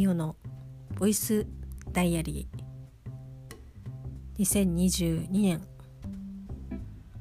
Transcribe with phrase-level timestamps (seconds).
[0.00, 0.34] ミオの
[0.98, 1.46] ボイス
[1.92, 4.42] ダイアリー。
[4.42, 5.60] 2022年。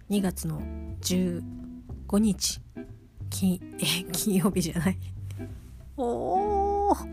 [0.10, 0.62] 2月の
[1.02, 1.44] 15
[2.20, 2.62] 日。
[3.30, 4.98] 金え金曜日じゃない。
[5.98, 7.08] おー。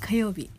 [0.00, 0.50] 火曜日。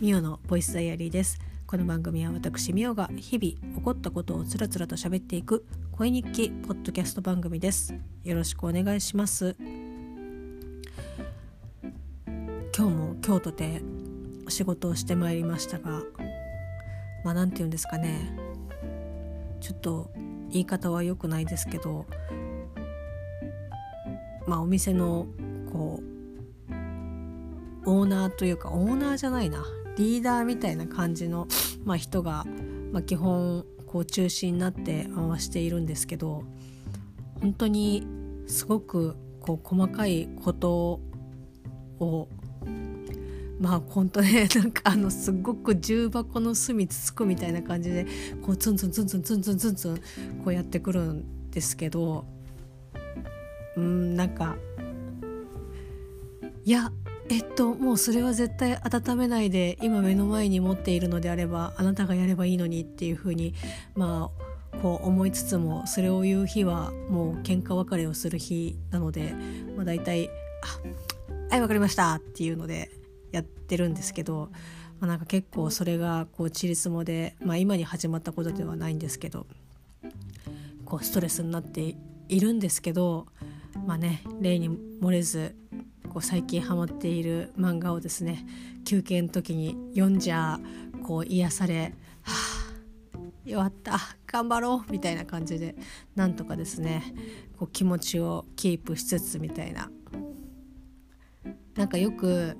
[0.00, 1.40] ミオのボイスダイアリーです。
[1.66, 7.92] この番組は私ミオが日々起こったことをつらつらと喋っていく恋日記ポッドキャスト番組です。
[8.22, 9.56] よろしくお願いします。
[12.80, 13.82] 今日も京都で
[14.46, 16.02] お仕事をしてまいりましたが
[17.24, 18.36] まあ何て言うんですかね。
[19.60, 20.10] ちょっと
[20.50, 22.06] 言い方は良くないですけど
[24.46, 25.26] まあお店の
[25.72, 29.64] こうオーナーというかオーナーじゃないな。
[29.96, 31.46] リーダーみたいな感じの、
[31.84, 32.46] まあ、人が、
[32.90, 36.44] まあ、基本こう中心になって回しているんですけど
[37.40, 38.06] 本当に
[38.46, 41.00] すごくこう細かいこと
[41.98, 42.28] を
[43.60, 48.06] まあ本当ねなんかあのすごく重箱の隅つつくみたいな感じで
[48.42, 49.96] こうツンツンツンツンツンツンツンツン
[50.42, 52.24] こうやってくるんですけど
[53.76, 54.56] うんなんか
[56.64, 56.90] いや
[57.28, 63.54] えっともうそれは絶対温めないで今目の前に持っているのであればあなたがやればいいのにっていうふうに
[63.94, 64.30] ま
[64.72, 69.34] あこう思いつつもそれを言う日はもう喧嘩別れをする日なので、
[69.76, 70.30] まあ、大体
[71.50, 72.90] 「あはい分かりました」っていうので
[73.32, 74.50] やってるんですけど、
[75.00, 79.46] まあ、なんか結構それがこうちりつもで、まあ、今に始まったことではないんですけど
[80.84, 81.94] こうストレスになって
[82.28, 83.26] いるんですけど
[83.86, 84.70] まあね例に
[85.00, 85.54] 漏れず
[86.08, 88.44] こう最近ハマっている漫画をですね
[88.84, 90.58] 休憩の時に読んじゃ
[91.04, 92.60] こう癒され「はあ
[93.44, 95.76] 弱った頑張ろう」みたいな感じで
[96.14, 97.14] なんとかですね
[97.58, 99.90] こう気持ちをキープしつつみたいな。
[101.80, 102.58] なんかよく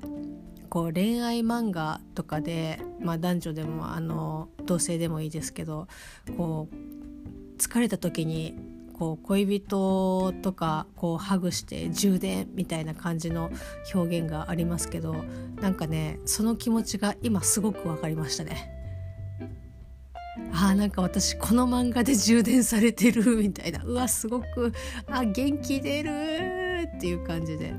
[0.70, 5.88] こう恋愛漫画とかで、まあ、男女でもあの同性でもいいですけど
[6.36, 8.54] こう疲れた時に
[8.94, 13.50] こう恋人とかこうハグして充電みたいな感じの
[13.94, 15.24] 表現がありますけど
[15.60, 18.76] なんかねその気持ちが今すごく分かりましたね。
[20.52, 24.72] あーなんか私この漫画で充電されてるみたいなうわすごく
[25.06, 27.74] あ元気出るっていう感じで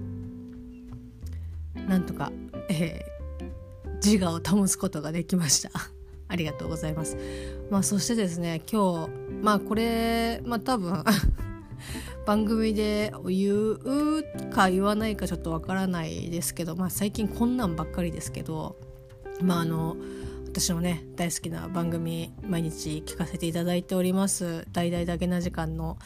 [1.88, 2.31] なんとか
[2.69, 5.72] えー、自我を保つことができました。
[6.27, 7.17] ありがとうございます。
[7.69, 9.09] まあそしてですね今日
[9.41, 11.03] まあこれまあ多分
[12.25, 18.78] 番組で言うか言わないかちょっとわからないですけど、まあ、最近こんなんばっかりですけど
[19.41, 19.97] まああの
[20.47, 25.97] 私のね大好きな番組毎日聞かせていただいております「大々だけな時間の」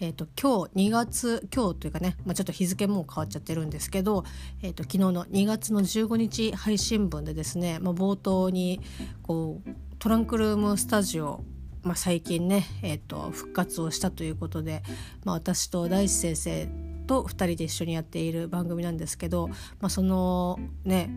[0.00, 4.24] えーと、今日2月今日というかね、まあ、ちょっと日付も変わっちゃってるんですけど、
[4.62, 8.80] えーと、昨日の2月の15日配信分でですね、まあ、冒頭に
[9.22, 11.44] こうトランクルームスタジオ
[11.82, 14.82] まあ、最近ね、えーと、復活をしたということで、
[15.24, 16.68] まあ、私と大志先生
[17.06, 21.10] と2人で一緒にやっている番組なんですけど、まあ、そのね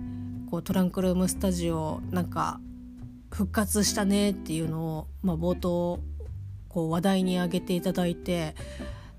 [0.50, 2.62] こうトランクルームスタジオなんか
[3.30, 6.00] 復活したねっていうのを、まあ、冒頭
[6.74, 8.56] こう話題に挙げていただいて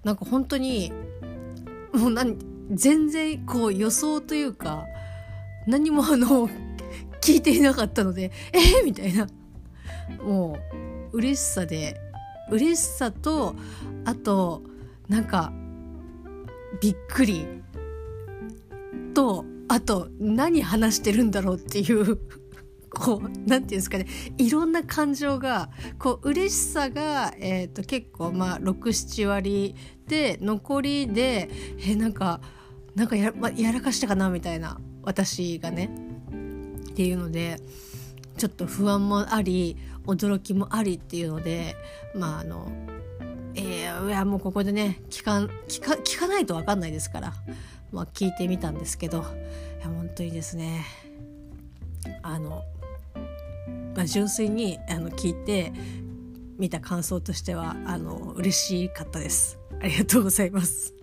[0.02, 0.92] なんか本当に
[1.92, 2.36] もう何
[2.70, 4.86] 全然こう予想というか
[5.66, 6.48] 何もあの
[7.20, 9.28] 聞いていなかったのでえー、みたいな。
[10.22, 10.58] も
[11.12, 12.00] う嬉しさで
[12.50, 13.54] 嬉しさと
[14.04, 14.62] あと
[15.08, 15.52] なんか
[16.80, 17.46] びっくり
[19.14, 22.18] とあと何話してるんだろうっていう
[22.94, 24.06] こう何て言うんですかね。
[24.38, 29.74] いろんな感情がこう嬉しさが、えーと、結構まあ67割
[30.06, 32.40] で残りでえなんか
[32.94, 35.90] なんかや,、ま、やらかしたかなみたいな私がね。
[36.90, 37.56] っていうので
[38.36, 41.74] ちょっと不安もあり驚きもありっていうので
[42.14, 42.70] まああの
[43.56, 47.32] えー、いやもうここでね聞か聞か聞かないと分かんないですから、
[47.92, 49.20] まあ、聞いてみたんですけどい
[49.80, 50.84] や本当にですね
[52.22, 52.62] あの
[53.94, 55.72] まあ、純粋にあの聞いて
[56.58, 59.58] 見た感想としてはあの嬉しかったです。
[59.80, 60.94] ありがとうございます。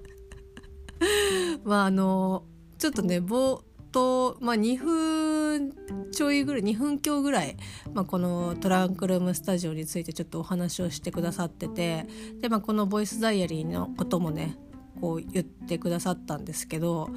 [1.64, 2.46] まああの
[2.78, 3.62] ちょっとね冒
[3.92, 5.74] 頭、まあ、2分
[6.12, 7.58] ちょいぐらい2分強ぐらい、
[7.94, 12.08] まあ、このトランクルームスタジオについてちょっとお話をしてくださってて
[12.40, 14.58] で、まあ、このボイスダイアリーのこともね
[15.00, 17.10] こう言ってくださったんですけど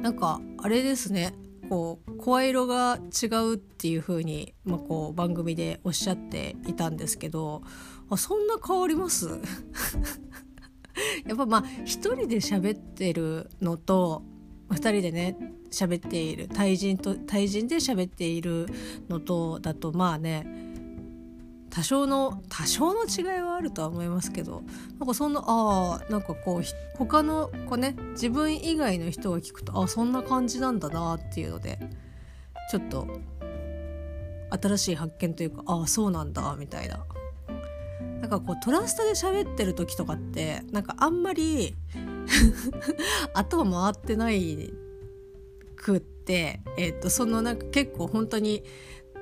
[0.00, 1.34] なんかあれですね
[1.68, 7.62] こう声色が違うっていう風にまあ、こう番組でおっしゃっていたんですけど
[8.10, 9.28] あそんな変わります？
[11.26, 14.22] やっぱまあ一人で喋ってるのと
[14.70, 15.36] 2人でね
[15.70, 18.66] 喋っている対人と対人で喋っている
[19.08, 20.71] のとだとまあね
[21.72, 24.62] 多少の多少の違いはあるとは思いますけど
[24.98, 26.62] なんかそんなあなんかこう
[26.98, 31.78] 他のこうね自分以外の人が聞くとあそんな感じなんだなっていうので
[32.70, 33.08] ちょっと
[34.50, 37.06] 新しい発見というかああそうなんだみたいな。
[38.20, 41.74] なんかこうトラストで喋ってる時とかってなんかあんまり
[43.34, 44.72] 頭回ってない
[45.74, 48.62] くって、えー、とそのなんか結構本当に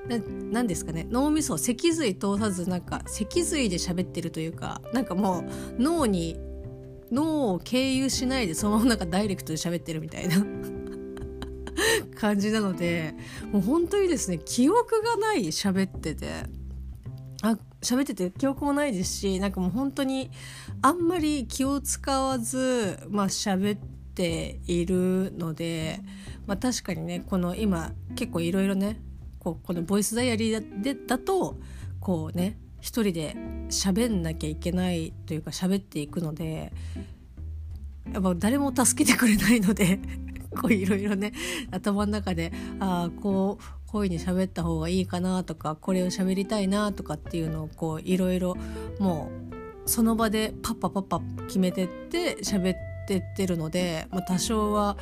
[0.07, 1.07] 何ですかね。
[1.09, 5.39] 脳みそ脊髄通さずなんか脊髄で喋ってるというかなんかも
[5.77, 6.39] う脳に
[7.11, 10.37] 脳を経由しないでそのままなんかダイレクトで喋ってるみたいな。
[12.15, 13.15] 感じなので
[13.51, 16.27] もう本当にですね記憶がない喋ってて。
[17.43, 20.29] あ喋ってて記憶もないですしなんかもう本当に
[20.83, 23.79] あんまり気を使わずまあ喋っ
[24.13, 25.99] ているので、
[26.45, 29.01] まあ、確かにねこの今結構いろいろね
[29.41, 31.57] こうこのボイスダイアリーでだと
[31.99, 33.35] こうね一人で
[33.69, 36.71] 喋んなきゃいけないというか喋っていくので
[38.13, 39.99] やっぱ誰も助けてくれないので
[40.61, 41.33] こういろいろね
[41.71, 48.55] 頭の中でああこうこういう風に喋った方がいいかなとかこれを喋りたいなとかっていうのをこういろいろ
[48.99, 49.31] も
[49.85, 52.77] うその場でパッパパッパ決めてって喋っ
[53.07, 54.97] てってるので、まあ、多少は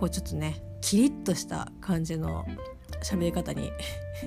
[0.00, 2.44] こうちょっとねキリッとした感じの
[3.02, 3.70] 喋り方に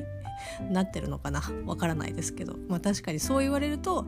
[0.71, 1.41] なってるのかな？
[1.65, 4.03] わからないですけど、まあ、確かにそう言われると、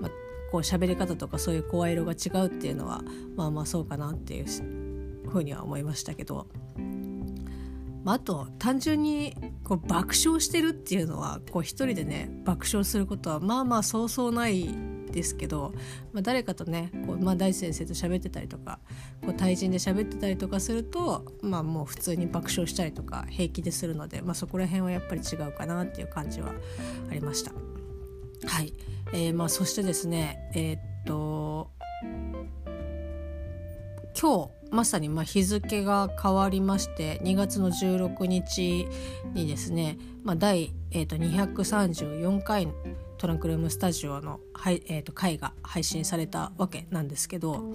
[0.00, 0.10] まあ、
[0.50, 3.02] こう喋り方とかそういう声色が違うっていうのは
[3.36, 4.46] まあまあそうかなっていう
[5.28, 6.46] ふうには思いましたけど、
[8.04, 9.34] まあ、あと単純に
[9.64, 15.72] こう爆笑してるっていうのはこう一人でね爆笑することはまあまあそうそうないですけど、
[16.12, 18.80] まあ、誰かとねこう、まあ、大地先生と喋ってたりとか
[19.22, 26.52] こう対人で喋ってたりとかすると、まあ、もう普通に爆笑したりとか平気でするので、まあ、そこら辺はやっぱり違うかなっていう感じは
[27.10, 27.52] ありました。
[28.46, 28.74] はい、
[29.12, 31.70] えー、まあそしてですねえー、っと
[34.20, 38.86] 今日まさにま日付が変わりまして2月の16日
[39.32, 42.68] にですね、まあ、第、えー、と234回
[43.24, 47.74] トランクルームスタジオの、はいえー、と回が配信されたわけなんですけど、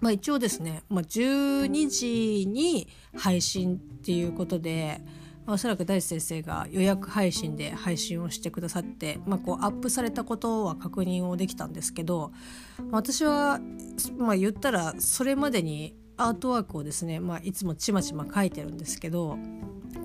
[0.00, 5.00] まあ、一応ですね、まあ、12時に配信っていうことで。
[5.46, 12.32] おそらく大地先生が予約配信で配信をしてくださって、まあ、こうアップされたことは確認をできたんですけど
[12.90, 13.60] 私は、
[14.16, 19.36] まあ、言ったらそれまでにアートワークをですね、まあ、いつもちまちま書いてるんですけど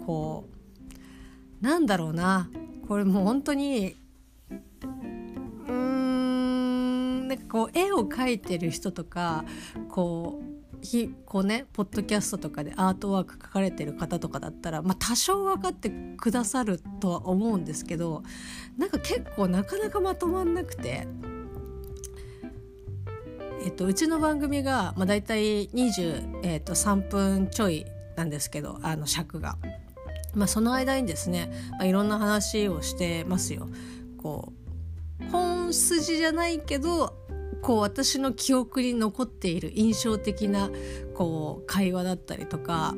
[0.05, 0.49] こ
[1.61, 2.49] うなんだろうな
[2.89, 3.95] これもう本当に
[7.29, 9.45] なんかこう絵を描いてる人とか
[9.87, 18.23] こうひこうねポッドキャストとかでアートワーク書かれてる方とかだったら、まあ、多少分かってくださるとは思うんですけど
[18.79, 21.07] なんか結構なかなかまとまんなくて。
[23.61, 26.75] えっと、うちの番組が、まあ、大体23、えっと、
[27.09, 27.85] 分ちょい
[28.15, 29.57] なんですけどあの尺が。
[30.33, 33.67] まあ、その間にですね、まあ、いろんな話をしてますよ。
[34.17, 34.59] こう
[35.29, 37.18] 本筋じゃないけど
[37.61, 40.69] こう私の記憶に残っている印象的な
[41.13, 42.95] こう会話だったりとか、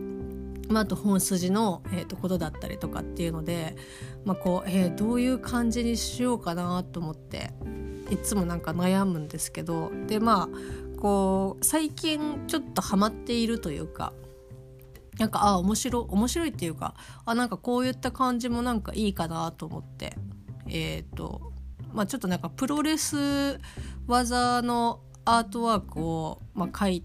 [0.69, 3.75] まあ、あと本筋の、えー、とことだったりとかっていうので、
[4.23, 7.51] まあこうえー、どういう感じにしようかなと思って
[8.11, 10.49] いつもなんか悩むんですけどでまあ
[10.99, 14.13] こう最近ちょっとハマっているというか
[15.17, 20.15] なんかあ面白面白いっていうかあなんかこういった感じもなんかいいかなと思って
[20.67, 21.53] えっ、ー、と
[21.93, 23.59] まあちょっとなんかプロレス
[24.11, 27.01] 技のアートワークを、まあ、書い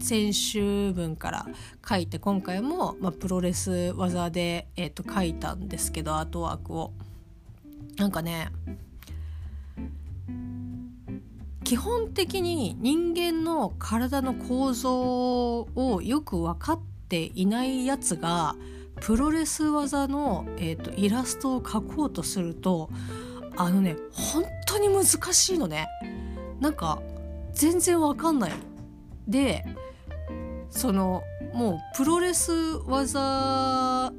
[0.00, 1.46] 先週分から
[1.88, 6.92] 書いて今回も、まあ、プロレス技で、えー、と書いたんですけどアートワークを。
[7.96, 8.50] なんかね
[11.62, 18.56] 基本的に人間の体の構造をよく分かっていないやつが
[19.00, 22.90] プロレス技の、えーとイラストを描こうとすると
[23.56, 25.83] あのね本当に難しいのね
[26.64, 27.02] なんか
[27.52, 28.52] 全然わかんない。
[29.28, 29.66] で
[30.70, 32.52] そのもうプロレス
[32.86, 34.10] 技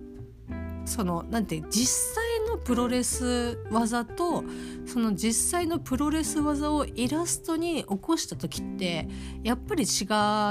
[0.85, 4.43] そのなんて実際のプロレス技と
[4.85, 9.07] その実際のプロレス技をイラストに起こした時って
[9.41, 10.05] やっぱり違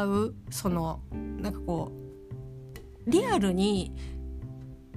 [0.04, 1.92] うそのなんかこ
[3.06, 3.92] うリアルに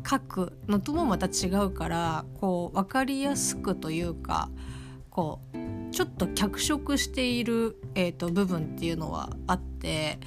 [0.04, 4.50] 書くのともまた違うからこう分かりやすくというか
[5.12, 5.67] こう
[5.98, 10.20] ちょっと脚色している、えーと、部分っていうのはあって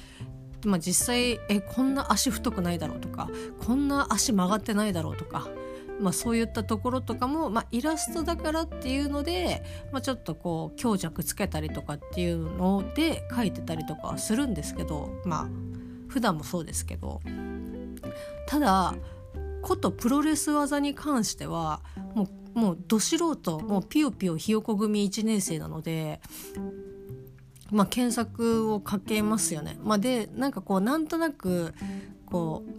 [0.65, 3.29] まあ、実際えこんな足太くないだろうとか
[3.65, 5.47] こんな足曲がってないだろうとか、
[6.01, 9.63] まあ、そういったところとかも、まあ、イラストだからっていうので、
[9.93, 15.49] まあ、ちょっとこう強弱つけたりとかっていうので描いてたりとかはするんですけどまあ
[16.09, 17.21] 普段もそうですけど。
[18.45, 18.93] ただ
[19.61, 21.81] ことプロレス技に関しては
[22.13, 26.19] もうもうど素人もうピヨピヨひよこ組1年生なので
[27.71, 29.77] まあ、検索をかけますよね。
[29.81, 31.73] まあ、でなんかこうなんとなく
[32.25, 32.71] こう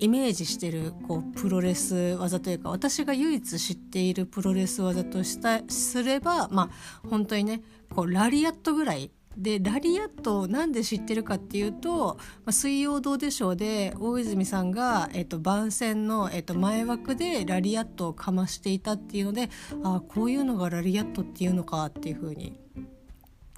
[0.00, 7.62] イメージしてるこうプロレス技というか私が唯一知っているプロレス技としたすればまあ本当にね
[7.94, 19.50] こうラリアットぐらいでラリアットをなんで知ってるかっていうと「まあ、水曜どうでしょう」で大泉さんが、えっと、番宣の、えっと、前枠でラリアットをかましていたっていうので
[19.82, 22.58] ああこういうのがラリアットっていうのかっていうふうに。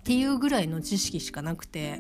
[0.05, 1.99] っていうぐらいの知識しかなくて、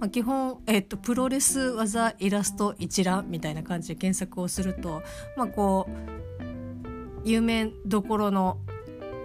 [0.00, 5.02] まあ、基本、えっと、プロレス技イラスト一覧みたいな感じで検索をすると、
[5.36, 8.56] まあ、こう有名どころの、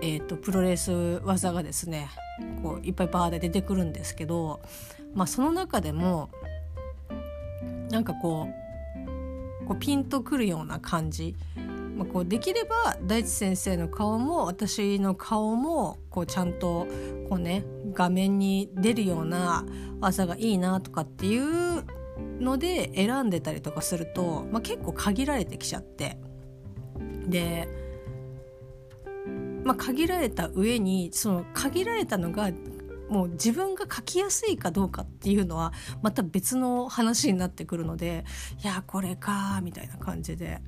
[0.02, 0.92] えっと、プロレス
[1.24, 2.10] 技がですね
[2.62, 4.62] こういっぱいバーで出てくるんですけど、
[5.14, 6.30] まあ、その中でも
[7.90, 8.48] なんかこ
[9.64, 11.36] うこうピンとくるような感じ。
[11.98, 16.86] まあ、こうできれば大地先生の顔も私の顔もこうちゃんと
[17.28, 19.66] こうね画面に出るような
[20.00, 21.84] 技がいいなとかっていう
[22.40, 26.20] ので選んでたりとかすると、まあ、結構限られてきちゃって。
[27.26, 27.68] で、
[29.68, 32.52] まあ、限られた上にその限られたのが
[33.10, 38.24] もう自分が書きやすいかどうかっていうのはまた別の話になってくるので
[38.64, 40.62] いやこれかみたいな感じで。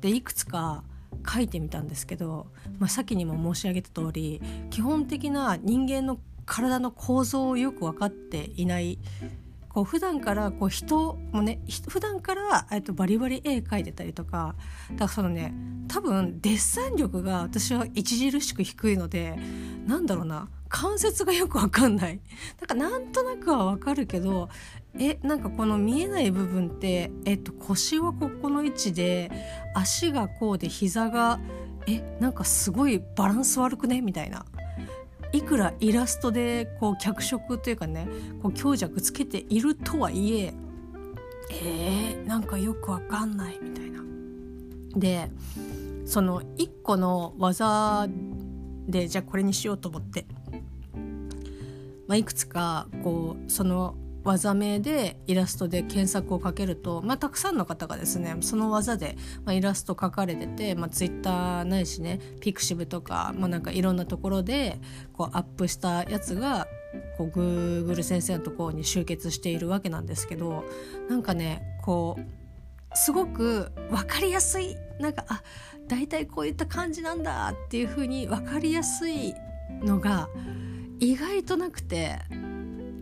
[0.00, 0.84] でいくつか
[1.28, 2.46] 書いてみたんですけど、
[2.78, 9.00] まあ、先にも申し上げた通り基本的な人間の体の構造をよく分かっていない
[9.78, 14.56] こう普段からこう人もね普段からえっとバリバリ絵描いてたりとか
[14.90, 15.54] だからそのね
[15.86, 19.38] 多分デッサン力が私は著しく低いので
[19.86, 22.18] なんだろうな関節がよくわかんない。
[22.60, 24.48] だかなんとなくはわかるけど
[24.98, 29.30] えなんかこの見えない部分ってえっと腰はここの位置で
[29.76, 31.38] 足がこうで膝が
[31.86, 34.00] えなんかすごいバランス悪くね？
[34.00, 34.44] みたいな。
[35.32, 38.08] いくらイラストでこう脚色というかね
[38.42, 40.54] こう強弱つけているとはいえ
[41.50, 44.00] えー、なんかよくわかんないみたいな。
[44.96, 45.30] で
[46.06, 48.08] その1個の技
[48.86, 50.24] でじゃあこれにしようと思って、
[52.06, 53.94] まあ、いくつかこうその
[54.28, 64.78] 技名でイラストで検索をかけると、まあ、たくさんの方がですねその技で、まあ、イラスト描かれてて、まあ、Twitter ないしねピクシブとか,、まあ、なんかいろんなところで
[65.12, 66.68] こうアップしたやつが
[67.16, 70.64] こう Google 先生のところに集結しているわけなんですけど
[71.08, 75.42] なんかねこうすごく分かりやすいなんかあ
[75.86, 79.34] 大体こういった感じなんだっていう風に分かりやすい
[79.82, 80.28] のが
[81.00, 82.18] 意外となくて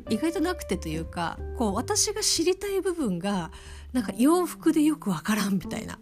[0.09, 3.51] 意外となくてというかこう私が知りたい部分が
[3.93, 5.99] なんか洋服でよくわからんみたいな。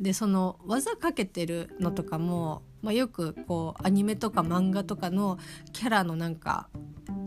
[0.00, 5.38] でその技かけてるのとかも、まあ、よくこうアニメとか漫画とかの
[5.74, 6.70] キャラのなんか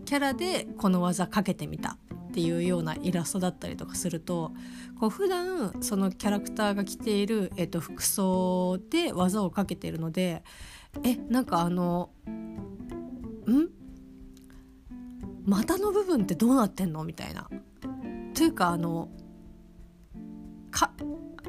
[0.06, 1.98] キャラでこの技かけてみた
[2.30, 4.54] っていうようなイラストだったりとかすると
[5.00, 10.44] こう普段そのキャラクターが着ている、えっと、服装で技をかけているので
[11.04, 13.83] えなんかあのん？
[15.46, 17.04] 股の部分ってどうなってんの？
[17.04, 17.50] みたいな。
[18.34, 19.10] というかあの
[20.72, 20.92] か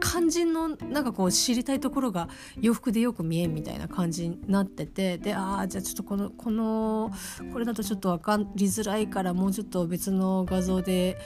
[0.00, 2.28] 肝心のなんかこう知りたいところが
[2.60, 7.10] 洋服でよく見えんみたいな感じになっててでああじゃあちょっとこのこの
[7.52, 11.16] これだとちょっと分かりづらいからもうちょっと別の画像で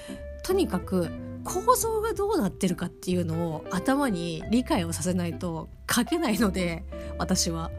[0.44, 1.10] とにかく
[1.44, 6.84] 構造がどうなってるかっていうのを頭に理解をさせないと書けないので
[7.18, 7.70] 私は。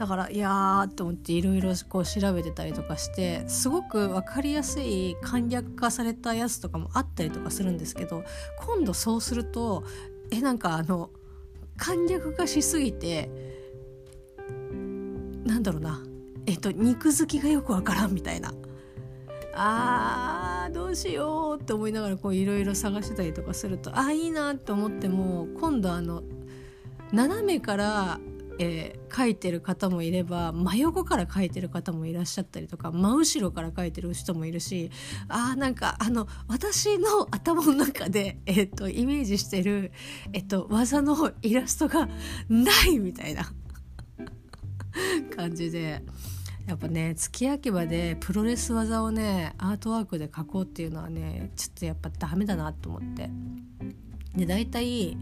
[0.00, 8.24] だからいやーと思っていろいろこう調べてたりとかしてすごく分かりやすい簡略化されたやつとかもあったりとかするんですけど
[8.64, 9.84] 今度そうすると
[10.30, 11.10] えなんかあの
[11.76, 13.28] 簡略化しすぎて
[15.44, 16.02] なんだろうな。
[16.46, 18.54] えっと肉好きがよくわからんみたいな。
[19.54, 26.22] あーどうしようって思いながらこういろいろ探してたりとかするとあいいなって思っても今度あの
[27.12, 28.20] 斜めから
[28.62, 34.90] えー、書いてる方もいれば真横から書いてる方もいらっしゃったりとか真後ろから書いてる人もいるし
[35.28, 39.92] あーなんかあの私の頭の中で、えーと、イメージしてる、
[40.34, 42.06] えーと、技のイラストが
[42.50, 43.50] ないみたいな
[45.34, 46.04] 感じで。
[46.66, 53.28] やっぱね月焼き場でプロレス技をねアートワークで描こうっていうのはねちょっとやっぱダメだなと思って
[54.36, 55.16] で大体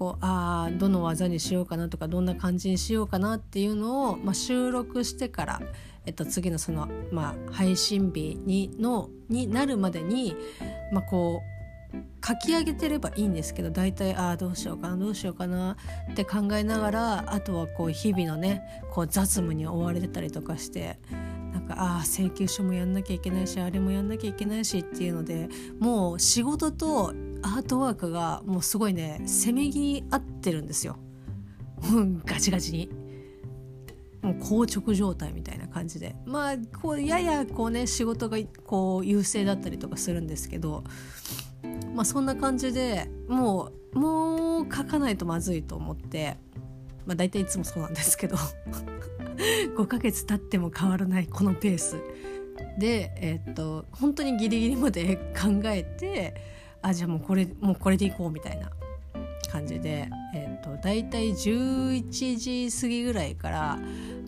[0.00, 5.60] こうあどの技にしようかなとかどんな感じにしようかなっていうのを、まあ、収録してから、
[6.06, 10.34] えっと、次のその、まあ、配信日にのになるまでに、
[10.90, 11.42] まあ、こ
[11.92, 15.76] う書き上げてればいいんですけど大体ああどうしようかなどうしようかな
[16.10, 20.98] って考えながらあとはこう日々のねこう雑務に追われてたりとかして
[21.52, 30.96] なんかああ請求書もやんなきゃいけないしあれもやんなきゃいけないしっていうのでもう仕事とアートワークがもうすごいねせめぎ合ってるんですよ。
[32.24, 32.90] ガチガチに。
[34.22, 34.34] もう
[34.66, 36.14] 硬直状態みたいな感じで。
[36.26, 40.84] まあこうややこうね仕事がこう優勢だったりとかするんですけど
[41.94, 46.36] まあそんな感じでもうもう書かないとまずいと思って
[47.06, 48.36] まあ大体いつもそうなんですけど
[49.76, 51.96] 5ヶ月経っても変わらないこのペース
[52.78, 56.34] でえー、っと本当にギリギリまで考えて
[56.82, 58.70] あじゃあもうこれもうこれでいこうみたいな
[59.50, 62.36] 感じで、えーと、大体11
[62.68, 63.78] 時過ぎぐらいから、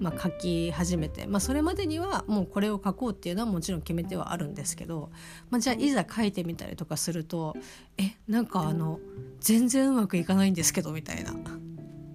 [0.00, 5.10] まあ、書き始めて、まあ、それまでにはもうこれを書こうっていうのはもちろん決めてはあるんですけど、
[5.48, 7.56] まあ、じゃあいざ書いてみたりとかすると
[7.96, 8.98] えなんかあの
[9.40, 11.32] 全然うまくいかないんですけどみたいな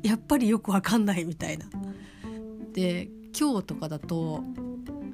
[0.04, 1.66] やっぱりよくわかんないみたいな。
[2.78, 4.44] で今日とかだと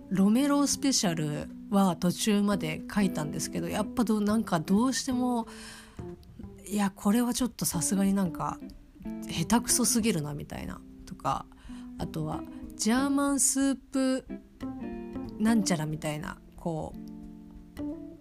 [0.10, 5.48] ロメロスペシャルは途中まで書いたんですけどやっぱどなんかどうしても
[6.68, 8.60] いやこれはちょっとさすがになんか
[9.30, 11.46] 下手くそすぎるなみたいなとか
[12.00, 12.42] あとは
[12.76, 14.26] ジャーマンスープ
[15.40, 16.94] なんちゃらみたいなこ
[17.80, 18.13] う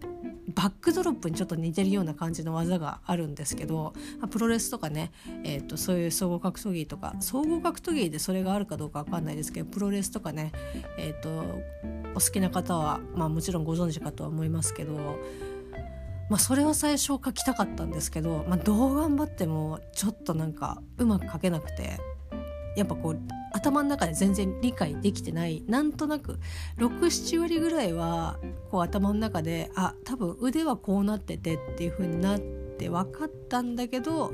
[0.55, 3.93] バックドロップにちょっと似てるような感じの技があるんですけど
[4.31, 5.13] プロレスとかね、
[5.45, 10.53] えーと、そういう総合格闘技とか総合格闘技でそれがあるかどうか分かんないですけどプロレスとかね、
[10.99, 11.45] えーと、
[12.15, 15.19] お好きな方は、まあ、もちろんご存知かとは思いますけど、
[16.29, 21.99] まあ、それは最初書きたかったんですけど、まあ、どう頑張ってもちょっとなんかうまく書けなくて
[22.77, 26.39] やっぱこう頭の中で全然理解できてないなんとなく
[26.79, 28.39] 67割ぐらいは
[28.71, 34.33] こう頭の中であ多分腕はこうなっててっていう風になって分かったんだけど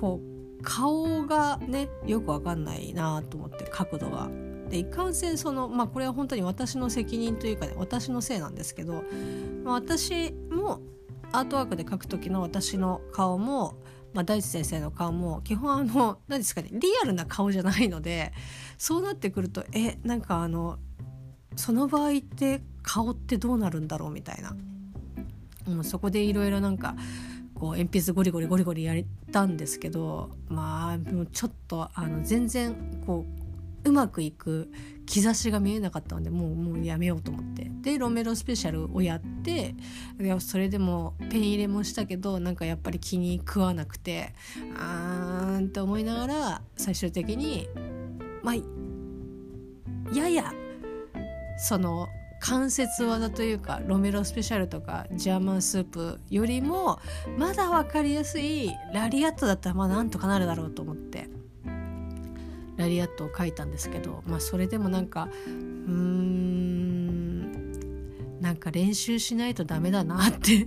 [0.00, 0.20] こ
[0.60, 4.28] う顔がねよく分かんないなと思って角度が。
[4.68, 9.04] でいかんせんそのまあこれは本当に私の責任というかね私のせいなんですけど、
[9.62, 10.80] まあ、私も
[11.30, 13.76] アートワークで描く時の私の顔も
[14.16, 18.32] まあ、大地先生の顔も基本あの何ですかねリアルな顔じゃないので
[18.78, 20.78] そうなってくるとえなんかあの
[21.54, 24.54] その場合って顔ってどうなるんだろうみたいな、
[25.66, 26.94] もうそこでいろいろなんか
[27.54, 28.96] こう鉛筆ゴリゴリゴリゴリやっ
[29.32, 32.74] たんですけどまあもうちょっとあの全然
[33.06, 33.45] こう
[33.86, 34.70] うまくいく
[35.06, 37.70] 兆しが見えなかったのでもうもうやめようと思って。
[37.86, 39.76] でロメロスペシャルをやって
[40.20, 44.34] いやそれでもペン入れもしたけどなんかやっぱり気に食わなくて
[44.76, 47.68] あーんって思いながら最終的に
[48.42, 48.54] まあ
[50.12, 50.52] やや
[51.58, 52.08] その
[52.40, 56.98] 関節技というかロメロスペシャルとかジャーマンスープよりも
[57.38, 61.35] まだ分かりやすいラリアットだったらまあなんとかなるだろうと思って。
[62.76, 67.26] ラリアットを書いたんですけど、まあ、それでもなんかうーん
[68.40, 70.66] なんか練習しないとダメだなって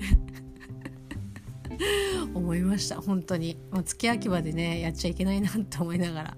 [2.33, 2.99] 思いました。
[3.01, 3.57] 本当に。
[3.71, 6.37] もう月焼き場でねやっちゃいけないなって思いながら、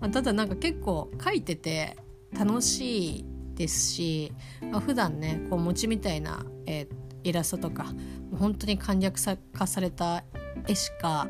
[0.00, 1.96] まあ、ただなんか結構書いてて
[2.32, 4.32] 楽しいですし、
[4.70, 6.88] まあ、普段ねこう餅みたいな、えー、
[7.24, 7.92] イラストとか
[8.38, 9.16] 本当に簡略
[9.52, 10.24] 化された
[10.66, 11.28] 絵しか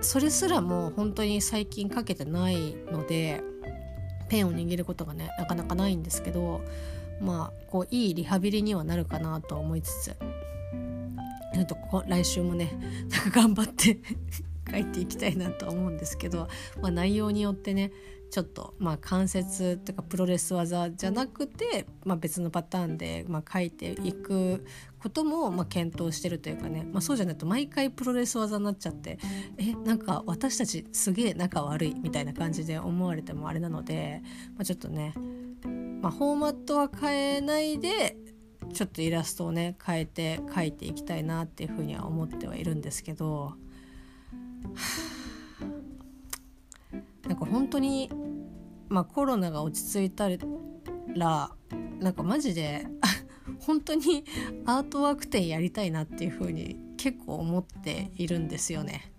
[0.00, 3.42] それすらも本当に最近かけてないので
[4.28, 6.60] ペンを握ることがねなかなかないんですけど
[7.20, 10.16] まあこういいリハビリにはなるかなと思いつつ
[11.54, 12.78] ちょっと来週もね
[13.10, 13.98] なんか頑張って
[14.70, 16.48] 書いていきたいなと思うんですけど、
[16.80, 17.92] まあ、内容によってね
[18.30, 24.66] ちょっとまあ関節っていうかプロレス技じゃなくて、まあ、別のパターンでまあ書いていく
[24.98, 29.18] こともまあ検討してるというかね、まあ、そうじゃないと毎回プロレス技になっちゃって
[29.56, 34.22] えなんか私たちすげえ仲悪いみたいな感じで思われてもあれなので、
[34.56, 35.14] まあ、ちょっとね、
[36.02, 38.16] まあ、フォーマットは変えないで
[38.74, 43.54] ちょっとイラストをね変えて描いていきたいなっていうふうには思ってはいるんですけど。
[47.26, 48.10] なんか本当に
[48.88, 50.36] まあコロナが落ち着いたら
[52.00, 52.86] なんかマジで
[53.60, 54.24] 本当に
[54.66, 59.12] アートワーク展やりたいなっていう風に結構思っているんですよね。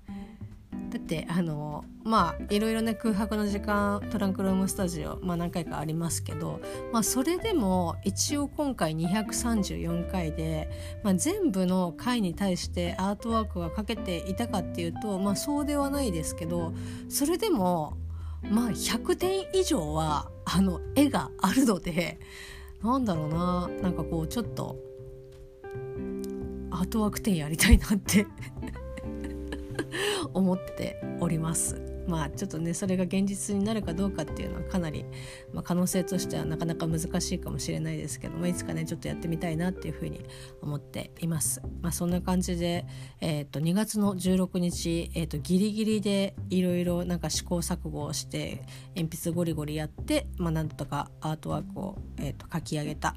[0.89, 6.60] だってあのまあいろいろね空白の時間トランクルームスタジオ、まあ、何回かありますけど、
[6.91, 10.69] まあ、それでも一応今回234回で、
[11.04, 16.73] まあ、全部の回に対してアートワークがかけていたかっていうと、まあ、そうではないですけど
[17.10, 17.97] それでも
[18.43, 22.19] まあ100点以上はあの絵があるので
[22.82, 24.78] なんだろうななんかこうちょっと
[26.71, 28.25] アートワーク展やりたいなって
[30.34, 31.82] 思っております。
[32.08, 35.06] まあちょっとねそれが現実になるかどうかっていうのはかなり、
[35.54, 40.25] まあ、可能性としてはなかなか難しいかもしれないですけど、まあ、いつかねちょっとやってみたいなっていうふうに
[40.62, 41.62] 思っています。
[41.82, 42.86] まあ、そんな感じで、
[43.21, 48.63] えー、と2月の16日、えー、とギリギリでいろいろなんか試行錯誤をして
[48.95, 53.15] 鉛筆ゴリゴリやって、まあ、なんとかアートワークを、えー、と書き上げた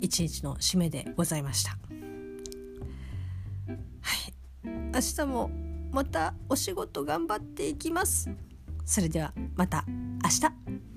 [0.00, 1.89] 一日の締めでございました。
[4.92, 5.50] 明日も
[5.92, 8.28] またお仕事頑張っていきます。
[8.84, 10.89] それではまた明日。